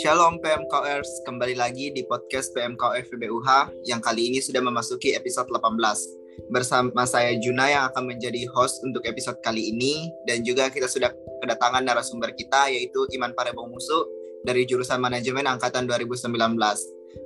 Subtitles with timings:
[0.00, 3.48] Shalom PMKers, kembali lagi di podcast PMKF FBUH
[3.84, 6.48] yang kali ini sudah memasuki episode 18.
[6.48, 11.12] Bersama saya Juna yang akan menjadi host untuk episode kali ini dan juga kita sudah
[11.44, 14.08] kedatangan narasumber kita yaitu Iman Parebong Musu
[14.48, 16.32] dari jurusan manajemen angkatan 2019.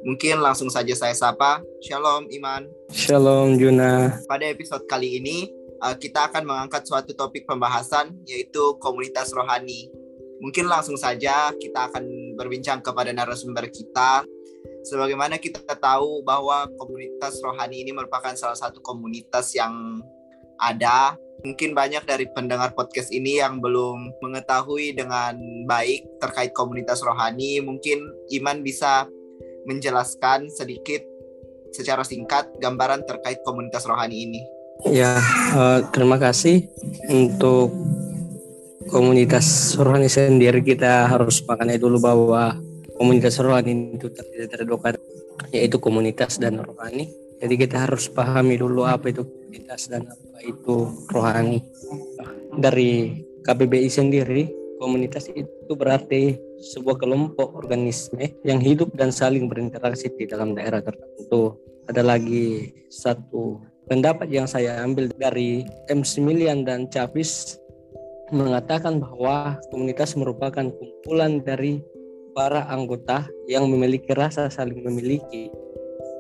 [0.03, 1.63] Mungkin langsung saja saya sapa.
[1.87, 2.67] Shalom Iman.
[2.91, 4.19] Shalom Juna.
[4.27, 9.91] Pada episode kali ini uh, kita akan mengangkat suatu topik pembahasan yaitu komunitas rohani.
[10.39, 14.23] Mungkin langsung saja kita akan berbincang kepada narasumber kita.
[14.87, 20.03] Sebagaimana kita tahu bahwa komunitas rohani ini merupakan salah satu komunitas yang
[20.63, 21.19] ada.
[21.43, 25.39] Mungkin banyak dari pendengar podcast ini yang belum mengetahui dengan
[25.71, 27.63] baik terkait komunitas rohani.
[27.63, 27.99] Mungkin
[28.35, 29.07] Iman bisa
[29.67, 31.03] menjelaskan sedikit
[31.71, 34.43] secara singkat gambaran terkait komunitas rohani ini.
[34.87, 35.19] Ya,
[35.59, 36.71] uh, terima kasih.
[37.11, 37.75] Untuk
[38.87, 42.57] komunitas rohani sendiri kita harus maknai dulu bahwa
[42.95, 44.97] komunitas rohani itu tidak terdekat
[45.55, 50.89] yaitu komunitas dan rohani jadi kita harus pahami dulu apa itu komunitas dan apa itu
[51.13, 51.63] rohani
[52.59, 54.51] dari KBBI sendiri
[54.83, 61.59] komunitas itu berarti sebuah kelompok organisme yang hidup dan saling berinteraksi di dalam daerah tertentu.
[61.91, 63.59] Ada lagi satu
[63.89, 66.05] pendapat yang saya ambil dari M.
[66.05, 67.57] Similian dan Chapis
[68.29, 71.81] mengatakan bahwa komunitas merupakan kumpulan dari
[72.37, 75.49] para anggota yang memiliki rasa saling memiliki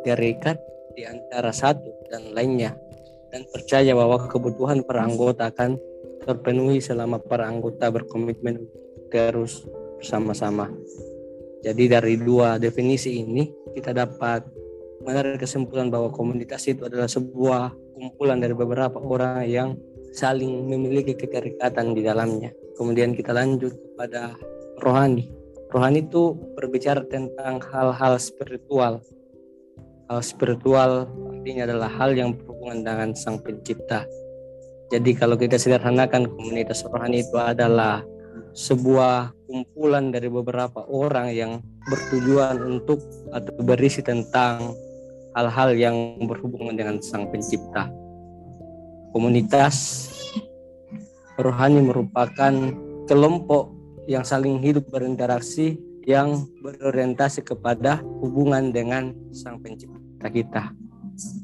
[0.02, 0.56] terikat
[0.96, 2.72] di antara satu dan lainnya
[3.28, 5.77] dan percaya bahwa kebutuhan para anggota akan
[6.24, 8.64] terpenuhi selama para anggota berkomitmen
[9.12, 9.69] terus
[10.00, 10.72] bersama-sama.
[11.61, 13.44] Jadi dari dua definisi ini
[13.77, 14.58] kita dapat
[15.02, 19.68] menarik kesimpulan bahwa komunitas itu adalah sebuah kumpulan dari beberapa orang yang
[20.14, 22.50] saling memiliki keterikatan di dalamnya.
[22.74, 24.34] Kemudian kita lanjut kepada
[24.82, 25.30] rohani.
[25.68, 29.05] Rohani itu berbicara tentang hal-hal spiritual.
[30.08, 34.08] Hal spiritual artinya adalah hal yang berhubungan dengan Sang Pencipta.
[34.89, 38.00] Jadi kalau kita sederhanakan komunitas rohani itu adalah
[38.56, 41.52] sebuah kumpulan dari beberapa orang yang
[41.84, 44.73] bertujuan untuk atau berisi tentang
[45.38, 47.86] hal-hal yang berhubungan dengan Sang Pencipta
[49.12, 50.08] komunitas
[51.38, 52.52] rohani merupakan
[53.06, 53.72] kelompok
[54.08, 55.78] yang saling hidup berinteraksi
[56.08, 60.72] yang berorientasi kepada hubungan dengan sang pencipta kita.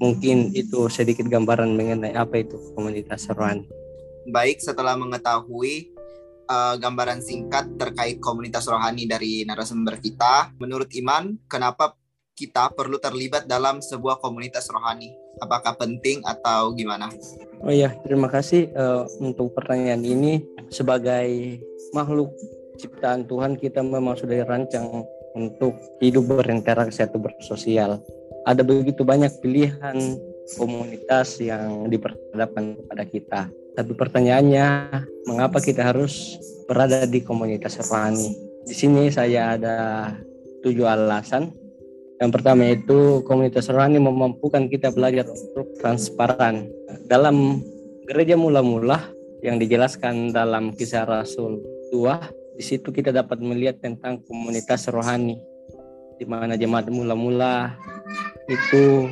[0.01, 3.69] Mungkin itu sedikit gambaran mengenai apa itu komunitas rohani.
[4.25, 5.93] Baik, setelah mengetahui
[6.49, 11.93] uh, gambaran singkat terkait komunitas rohani dari narasumber kita, menurut Iman, kenapa
[12.35, 15.15] kita perlu terlibat dalam sebuah komunitas rohani?
[15.39, 17.07] Apakah penting atau gimana?
[17.63, 20.43] Oh iya, terima kasih uh, untuk pertanyaan ini.
[20.67, 21.63] Sebagai
[21.95, 22.35] makhluk
[22.83, 25.07] ciptaan Tuhan, kita memang sudah dirancang
[25.39, 28.03] untuk hidup berinteraksi atau bersosial.
[28.47, 30.19] Ada begitu banyak pilihan
[30.59, 33.41] komunitas yang diperhadapkan kepada kita.
[33.79, 34.67] Tapi pertanyaannya,
[35.31, 38.35] mengapa kita harus berada di komunitas rohani?
[38.67, 39.77] Di sini saya ada
[40.63, 41.64] tujuh alasan
[42.23, 46.71] yang pertama itu komunitas rohani memampukan kita belajar untuk transparan.
[47.11, 47.59] Dalam
[48.07, 49.11] gereja mula-mula
[49.43, 51.59] yang dijelaskan dalam kisah Rasul
[51.91, 55.43] 2, di situ kita dapat melihat tentang komunitas rohani
[56.15, 57.75] di mana jemaat mula-mula
[58.47, 59.11] itu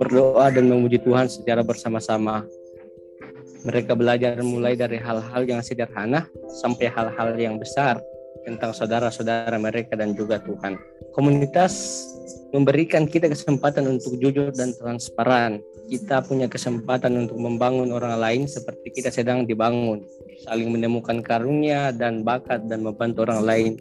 [0.00, 2.44] berdoa dan memuji Tuhan secara bersama-sama.
[3.68, 6.24] Mereka belajar mulai dari hal-hal yang sederhana
[6.62, 8.00] sampai hal-hal yang besar
[8.46, 10.78] tentang saudara-saudara mereka dan juga Tuhan.
[11.14, 12.04] Komunitas
[12.52, 15.60] memberikan kita kesempatan untuk jujur dan transparan.
[15.88, 20.04] Kita punya kesempatan untuk membangun orang lain seperti kita sedang dibangun,
[20.44, 23.72] saling menemukan karunia dan bakat dan membantu orang lain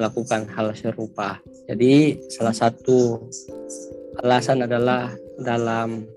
[0.00, 1.38] melakukan hal serupa.
[1.68, 3.28] Jadi salah satu
[4.24, 6.08] alasan adalah dalam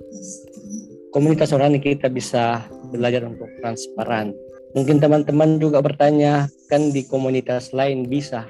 [1.12, 4.32] komunitas orang ini kita bisa belajar untuk transparan
[4.76, 8.44] Mungkin teman-teman juga bertanya, kan di komunitas lain bisa.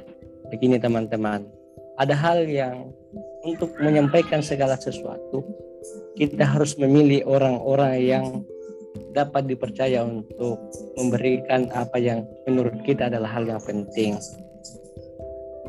[0.49, 1.45] Begini teman-teman,
[2.01, 2.89] ada hal yang
[3.45, 5.45] untuk menyampaikan segala sesuatu,
[6.17, 8.25] kita harus memilih orang-orang yang
[9.13, 10.57] dapat dipercaya untuk
[10.97, 14.17] memberikan apa yang menurut kita adalah hal yang penting.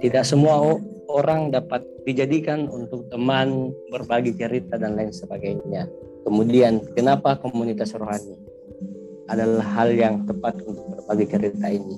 [0.00, 0.56] Tidak semua
[1.12, 5.84] orang dapat dijadikan untuk teman, berbagi cerita dan lain sebagainya.
[6.24, 8.55] Kemudian, kenapa komunitas rohani?
[9.26, 11.96] Adalah hal yang tepat untuk berbagi cerita ini.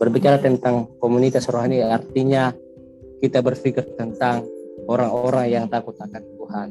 [0.00, 2.52] Berbicara tentang komunitas rohani artinya
[3.20, 4.48] kita berpikir tentang
[4.88, 6.68] orang-orang yang takut akan Tuhan.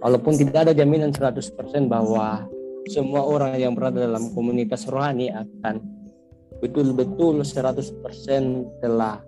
[0.00, 1.52] Walaupun tidak ada jaminan 100%
[1.92, 2.48] bahwa
[2.88, 5.84] semua orang yang berada dalam komunitas rohani akan
[6.64, 8.00] betul-betul 100%
[8.80, 9.20] telah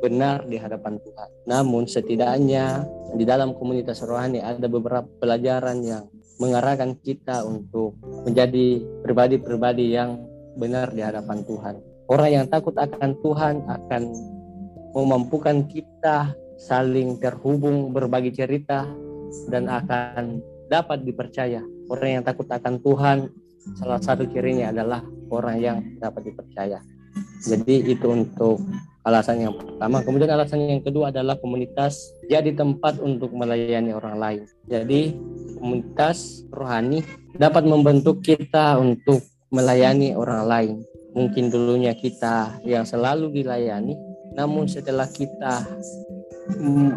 [0.00, 1.30] benar di hadapan Tuhan.
[1.50, 2.86] Namun setidaknya
[3.18, 6.06] di dalam komunitas rohani ada beberapa pelajaran yang
[6.40, 10.24] mengarahkan kita untuk menjadi pribadi-pribadi yang
[10.56, 11.74] benar di hadapan Tuhan.
[12.10, 14.02] Orang yang takut akan Tuhan akan
[14.96, 18.88] memampukan kita saling terhubung berbagi cerita
[19.52, 21.62] dan akan dapat dipercaya.
[21.86, 23.30] Orang yang takut akan Tuhan
[23.78, 26.82] salah satu cirinya adalah orang yang dapat dipercaya.
[27.46, 28.58] Jadi itu untuk
[29.04, 30.04] alasan yang pertama.
[30.04, 34.42] Kemudian alasan yang kedua adalah komunitas jadi tempat untuk melayani orang lain.
[34.68, 35.16] Jadi
[35.56, 37.04] komunitas rohani
[37.36, 40.74] dapat membentuk kita untuk melayani orang lain.
[41.10, 43.98] Mungkin dulunya kita yang selalu dilayani,
[44.38, 45.66] namun setelah kita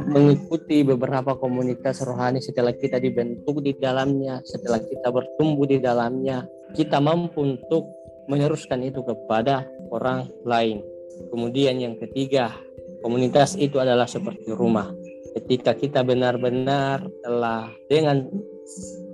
[0.10, 6.46] mengikuti beberapa komunitas rohani setelah kita dibentuk di dalamnya, setelah kita bertumbuh di dalamnya,
[6.78, 7.90] kita mampu untuk
[8.30, 10.93] meneruskan itu kepada orang lain.
[11.33, 12.54] Kemudian yang ketiga,
[13.01, 14.92] komunitas itu adalah seperti rumah.
[15.33, 18.30] Ketika kita benar-benar telah dengan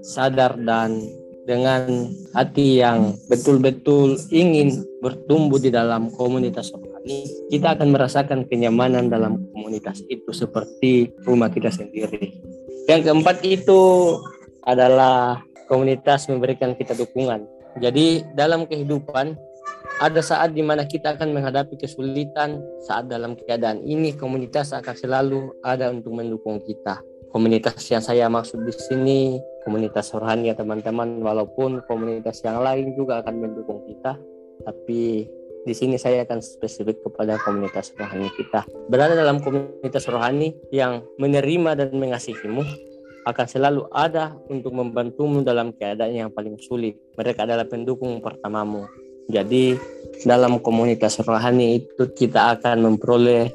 [0.03, 0.99] sadar dan
[1.47, 9.41] dengan hati yang betul-betul ingin bertumbuh di dalam komunitas rohani, kita akan merasakan kenyamanan dalam
[9.55, 12.37] komunitas itu seperti rumah kita sendiri.
[12.85, 13.81] Yang keempat itu
[14.61, 17.45] adalah komunitas memberikan kita dukungan.
[17.81, 19.37] Jadi dalam kehidupan
[19.99, 25.51] ada saat di mana kita akan menghadapi kesulitan saat dalam keadaan ini komunitas akan selalu
[25.59, 27.03] ada untuk mendukung kita.
[27.35, 29.19] Komunitas yang saya maksud di sini
[29.67, 34.15] komunitas rohani ya teman-teman walaupun komunitas yang lain juga akan mendukung kita
[34.63, 35.27] tapi
[35.67, 38.63] di sini saya akan spesifik kepada komunitas rohani kita.
[38.87, 42.63] Berada dalam komunitas rohani yang menerima dan mengasihimu
[43.27, 46.95] akan selalu ada untuk membantumu dalam keadaan yang paling sulit.
[47.19, 48.87] Mereka adalah pendukung pertamamu
[49.29, 49.77] jadi
[50.25, 53.53] dalam komunitas rohani itu kita akan memperoleh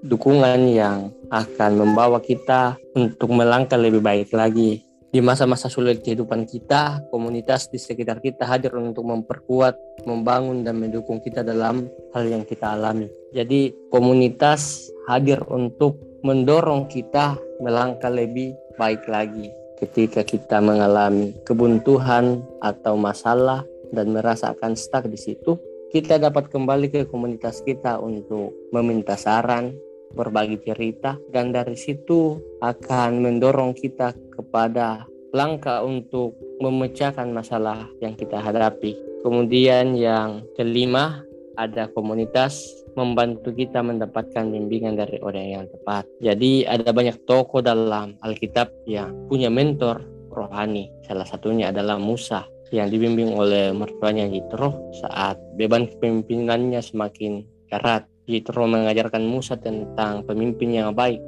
[0.00, 4.86] dukungan yang akan membawa kita untuk melangkah lebih baik lagi.
[5.10, 11.18] Di masa-masa sulit kehidupan kita, komunitas di sekitar kita hadir untuk memperkuat, membangun, dan mendukung
[11.18, 13.10] kita dalam hal yang kita alami.
[13.34, 19.50] Jadi, komunitas hadir untuk mendorong kita melangkah lebih baik lagi
[19.82, 25.58] ketika kita mengalami kebuntuan atau masalah dan merasakan stuck di situ,
[25.90, 29.74] kita dapat kembali ke komunitas kita untuk meminta saran,
[30.14, 38.42] berbagi cerita dan dari situ akan mendorong kita kepada langkah untuk memecahkan masalah yang kita
[38.42, 38.98] hadapi.
[39.22, 41.22] Kemudian yang kelima
[41.54, 42.66] ada komunitas
[42.98, 46.08] membantu kita mendapatkan bimbingan dari orang yang tepat.
[46.18, 50.02] Jadi ada banyak tokoh dalam Alkitab yang punya mentor
[50.32, 50.90] rohani.
[51.06, 58.06] Salah satunya adalah Musa yang dibimbing oleh mertuanya Yitro saat beban kepemimpinannya semakin berat.
[58.30, 61.18] Yitro mengajarkan Musa tentang pemimpin yang baik.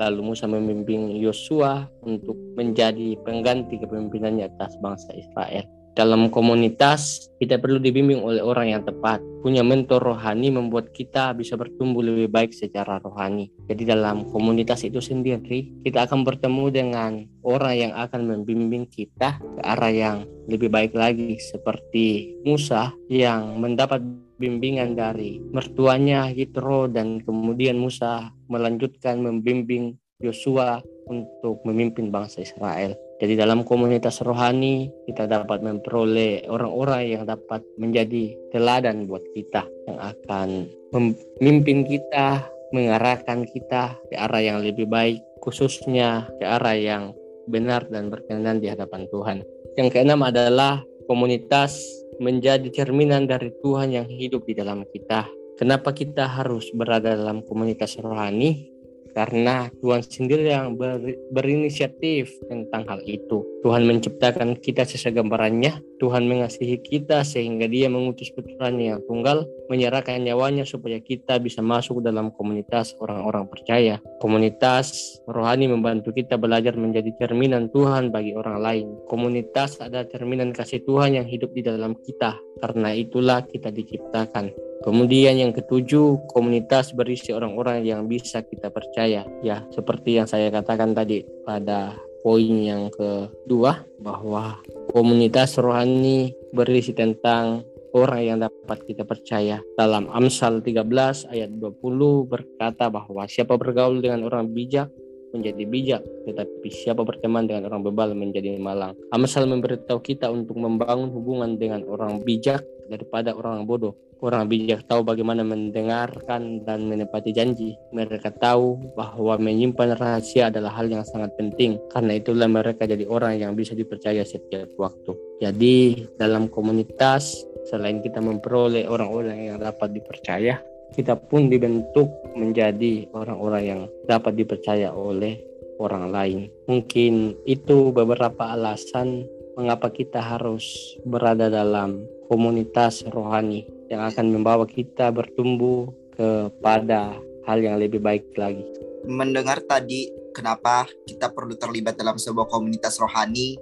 [0.00, 5.68] Lalu Musa membimbing Yosua untuk menjadi pengganti kepemimpinannya atas bangsa Israel.
[5.96, 9.24] Dalam komunitas, kita perlu dibimbing oleh orang yang tepat.
[9.40, 13.48] Punya mentor rohani membuat kita bisa bertumbuh lebih baik secara rohani.
[13.64, 19.60] Jadi dalam komunitas itu sendiri, kita akan bertemu dengan orang yang akan membimbing kita ke
[19.64, 21.40] arah yang lebih baik lagi.
[21.40, 24.04] Seperti Musa yang mendapat
[24.36, 33.05] bimbingan dari mertuanya Yitro dan kemudian Musa melanjutkan membimbing Yosua untuk memimpin bangsa Israel.
[33.16, 39.96] Jadi dalam komunitas rohani kita dapat memperoleh orang-orang yang dapat menjadi teladan buat kita yang
[39.96, 42.44] akan memimpin kita,
[42.76, 47.16] mengarahkan kita ke arah yang lebih baik, khususnya ke arah yang
[47.48, 49.38] benar dan berkenan di hadapan Tuhan.
[49.80, 51.80] Yang keenam adalah komunitas
[52.20, 55.24] menjadi cerminan dari Tuhan yang hidup di dalam kita.
[55.56, 58.75] Kenapa kita harus berada dalam komunitas rohani?
[59.16, 61.00] Karena Tuhan sendiri yang ber,
[61.32, 63.40] berinisiatif tentang hal itu.
[63.64, 70.20] Tuhan menciptakan kita sesuai gambarannya, Tuhan mengasihi kita sehingga dia mengutus putranya yang tunggal, menyerahkan
[70.20, 73.96] nyawanya supaya kita bisa masuk dalam komunitas orang-orang percaya.
[74.20, 78.86] Komunitas rohani membantu kita belajar menjadi cerminan Tuhan bagi orang lain.
[79.08, 82.36] Komunitas adalah cerminan kasih Tuhan yang hidup di dalam kita.
[82.60, 84.65] Karena itulah kita diciptakan.
[84.86, 89.26] Kemudian yang ketujuh, komunitas berisi orang-orang yang bisa kita percaya.
[89.42, 94.62] Ya, seperti yang saya katakan tadi pada poin yang kedua bahwa
[94.94, 97.66] komunitas rohani berisi tentang
[97.98, 99.58] orang yang dapat kita percaya.
[99.74, 104.86] Dalam Amsal 13 ayat 20 berkata bahwa siapa bergaul dengan orang bijak
[105.34, 108.94] menjadi bijak, tetapi siapa berteman dengan orang bebal menjadi malang.
[109.10, 113.94] Amsal memberitahu kita untuk membangun hubungan dengan orang bijak daripada orang bodoh.
[114.16, 117.76] Orang bijak tahu bagaimana mendengarkan dan menepati janji.
[117.92, 121.76] Mereka tahu bahwa menyimpan rahasia adalah hal yang sangat penting.
[121.92, 125.12] Karena itulah mereka jadi orang yang bisa dipercaya setiap waktu.
[125.44, 130.64] Jadi dalam komunitas, selain kita memperoleh orang-orang yang dapat dipercaya,
[130.94, 135.40] kita pun dibentuk menjadi orang-orang yang dapat dipercaya oleh
[135.80, 136.40] orang lain.
[136.68, 139.26] Mungkin itu beberapa alasan
[139.56, 147.16] mengapa kita harus berada dalam komunitas rohani yang akan membawa kita bertumbuh kepada
[147.46, 148.64] hal yang lebih baik lagi.
[149.06, 153.56] Mendengar tadi kenapa kita perlu terlibat dalam sebuah komunitas rohani,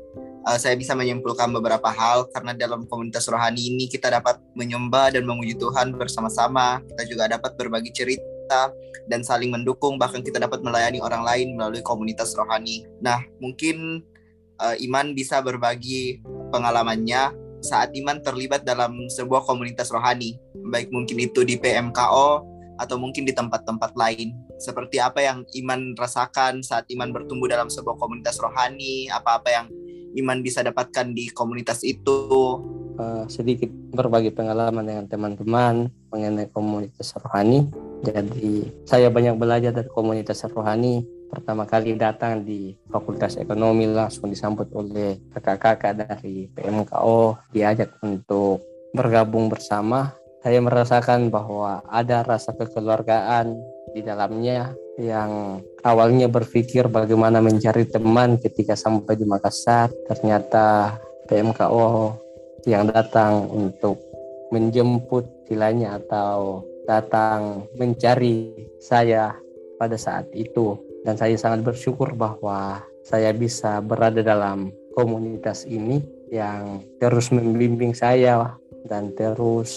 [0.44, 5.24] uh, saya bisa menyimpulkan beberapa hal karena dalam komunitas rohani ini kita dapat menyembah dan
[5.24, 6.84] memuji Tuhan bersama-sama.
[6.94, 8.70] Kita juga dapat berbagi cerita
[9.08, 12.84] dan saling mendukung bahkan kita dapat melayani orang lain melalui komunitas rohani.
[13.00, 14.04] Nah, mungkin
[14.60, 16.20] uh, Iman bisa berbagi
[16.52, 17.32] pengalamannya
[17.64, 20.36] saat Iman terlibat dalam sebuah komunitas rohani,
[20.68, 22.44] baik mungkin itu di PMKO
[22.76, 24.36] atau mungkin di tempat-tempat lain.
[24.60, 29.66] Seperti apa yang Iman rasakan saat Iman bertumbuh dalam sebuah komunitas rohani, apa-apa yang
[30.14, 32.62] Iman bisa dapatkan di komunitas itu.
[32.94, 37.66] Uh, sedikit berbagi pengalaman dengan teman-teman mengenai komunitas rohani.
[38.06, 44.70] Jadi saya banyak belajar dari komunitas rohani pertama kali datang di Fakultas Ekonomi langsung disambut
[44.70, 48.62] oleh kakak-kakak dari PMKO diajak untuk
[48.94, 53.56] bergabung bersama saya merasakan bahwa ada rasa kekeluargaan
[53.94, 59.94] di dalamnya yang awalnya berpikir bagaimana mencari teman ketika sampai di Makassar.
[60.10, 60.98] Ternyata
[61.30, 62.18] PMKO
[62.66, 64.02] yang datang untuk
[64.50, 69.34] menjemput tilanya atau datang mencari saya
[69.78, 70.74] pada saat itu.
[71.06, 76.00] Dan saya sangat bersyukur bahwa saya bisa berada dalam komunitas ini
[76.32, 78.56] yang terus membimbing saya
[78.88, 79.70] dan terus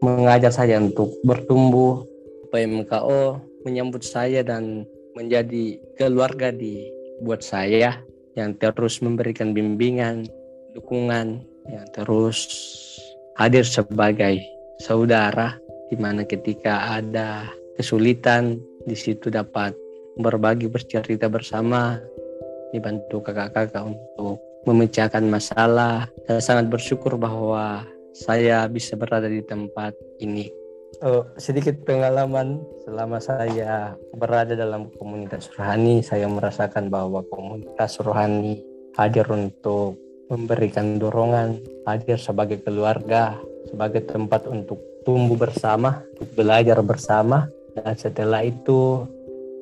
[0.00, 2.11] mengajar saya untuk bertumbuh
[2.52, 4.84] PMKO menyambut saya dan
[5.16, 6.84] menjadi keluarga di
[7.24, 7.96] buat saya
[8.36, 10.28] yang terus memberikan bimbingan,
[10.76, 12.48] dukungan, yang terus
[13.40, 14.40] hadir sebagai
[14.80, 15.56] saudara
[15.88, 19.72] di mana ketika ada kesulitan di situ dapat
[20.20, 21.96] berbagi bercerita bersama
[22.72, 26.08] dibantu kakak-kakak untuk memecahkan masalah.
[26.28, 30.61] Saya sangat bersyukur bahwa saya bisa berada di tempat ini
[31.02, 38.62] oh, sedikit pengalaman selama saya berada dalam komunitas rohani saya merasakan bahwa komunitas rohani
[38.94, 39.98] hadir untuk
[40.30, 43.36] memberikan dorongan hadir sebagai keluarga
[43.68, 49.06] sebagai tempat untuk tumbuh bersama untuk belajar bersama dan setelah itu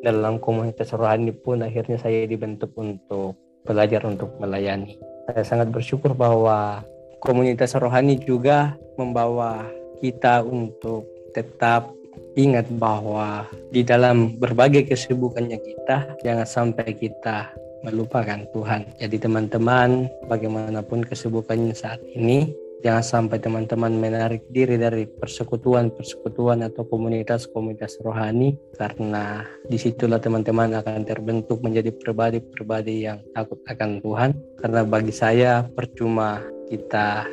[0.01, 4.97] dalam komunitas rohani pun akhirnya saya dibentuk untuk belajar untuk melayani.
[5.29, 6.83] Saya sangat bersyukur bahwa
[7.21, 9.69] komunitas rohani juga membawa
[10.01, 11.93] kita untuk tetap
[12.35, 18.85] ingat bahwa di dalam berbagai kesibukannya kita jangan sampai kita melupakan Tuhan.
[19.01, 28.01] Jadi teman-teman bagaimanapun kesibukannya saat ini Jangan sampai teman-teman menarik diri dari persekutuan-persekutuan atau komunitas-komunitas
[28.01, 34.33] rohani karena di situlah teman-teman akan terbentuk menjadi pribadi-pribadi yang takut akan Tuhan.
[34.57, 36.41] Karena bagi saya percuma
[36.73, 37.29] kita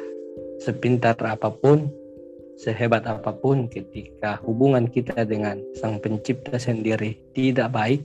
[0.59, 1.87] sepintar apa pun,
[2.57, 8.01] sehebat apa pun ketika hubungan kita dengan Sang Pencipta sendiri tidak baik,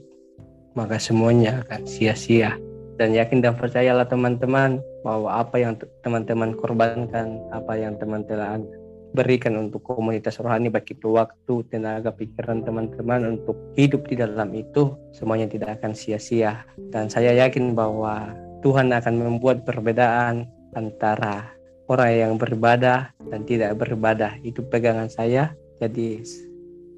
[0.77, 2.55] maka semuanya akan sia-sia.
[3.01, 5.73] Dan yakin dan percayalah teman-teman bahwa apa yang
[6.05, 8.69] teman-teman korbankan, apa yang teman-teman
[9.13, 14.93] berikan untuk komunitas rohani baik itu waktu, tenaga, pikiran teman-teman untuk hidup di dalam itu
[15.13, 16.65] semuanya tidak akan sia-sia.
[16.93, 18.33] Dan saya yakin bahwa
[18.65, 21.52] Tuhan akan membuat perbedaan antara
[21.87, 26.23] orang yang beribadah dan tidak beribadah itu pegangan saya jadi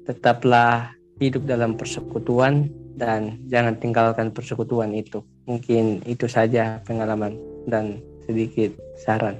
[0.06, 5.20] tetaplah hidup dalam persekutuan dan jangan tinggalkan persekutuan itu.
[5.44, 7.36] Mungkin itu saja pengalaman
[7.68, 8.72] dan sedikit
[9.04, 9.38] saran.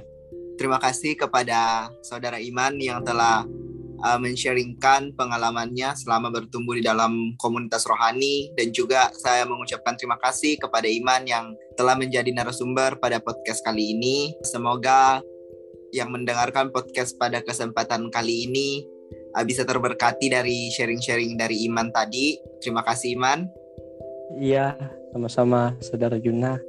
[0.57, 3.45] Terima kasih kepada saudara Iman yang telah
[4.01, 10.57] uh, men-sharingkan pengalamannya selama bertumbuh di dalam komunitas rohani dan juga saya mengucapkan terima kasih
[10.57, 14.33] kepada Iman yang telah menjadi narasumber pada podcast kali ini.
[14.41, 15.21] Semoga
[15.95, 18.83] yang mendengarkan podcast pada kesempatan kali ini
[19.35, 22.37] uh, bisa terberkati dari sharing-sharing dari Iman tadi.
[22.59, 23.47] Terima kasih Iman.
[24.37, 24.75] Iya,
[25.15, 26.59] sama-sama Saudara Juna.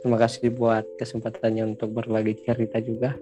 [0.00, 3.14] Terima kasih buat kesempatannya untuk berbagi cerita juga.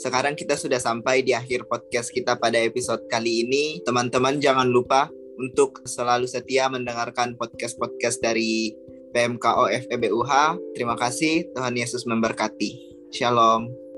[0.00, 3.84] Sekarang kita sudah sampai di akhir podcast kita pada episode kali ini.
[3.84, 8.72] Teman-teman jangan lupa untuk selalu setia mendengarkan podcast-podcast dari
[9.12, 10.32] PMKO FEBUH.
[10.72, 12.96] Terima kasih, Tuhan Yesus memberkati.
[13.12, 13.91] Shalom.